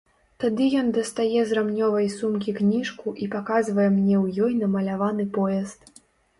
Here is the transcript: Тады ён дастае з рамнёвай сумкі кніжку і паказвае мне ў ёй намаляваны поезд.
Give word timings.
Тады 0.43 0.69
ён 0.83 0.87
дастае 0.97 1.41
з 1.49 1.57
рамнёвай 1.57 2.09
сумкі 2.15 2.55
кніжку 2.61 3.07
і 3.27 3.29
паказвае 3.37 3.87
мне 3.99 4.15
ў 4.23 4.51
ёй 4.51 4.59
намаляваны 4.65 5.31
поезд. 5.41 5.81